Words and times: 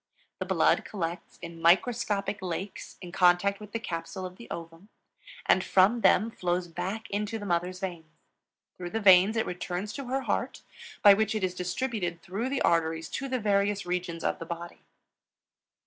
The 0.39 0.45
blood 0.47 0.83
collects 0.83 1.37
in 1.43 1.61
microscopic 1.61 2.41
lakes 2.41 2.97
in 3.01 3.11
contact 3.11 3.59
with 3.59 3.71
the 3.71 3.77
capsule 3.79 4.25
of 4.25 4.37
the 4.37 4.49
ovum, 4.49 4.89
and 5.45 5.63
from 5.63 6.01
them 6.01 6.31
flows 6.31 6.67
back 6.67 7.07
into 7.11 7.37
the 7.37 7.45
mother's 7.45 7.79
veins. 7.81 8.09
Through 8.77 8.89
the 8.89 8.99
veins 8.99 9.37
it 9.37 9.45
returns 9.45 9.93
to 9.93 10.05
her 10.07 10.21
heart, 10.21 10.63
by 11.03 11.13
which 11.13 11.35
it 11.35 11.43
is 11.43 11.53
distributed 11.53 12.23
through 12.23 12.49
the 12.49 12.63
arteries 12.63 13.09
to 13.09 13.27
the 13.29 13.37
various 13.39 13.85
regions 13.85 14.23
of 14.23 14.39
the 14.39 14.45
body. 14.47 14.79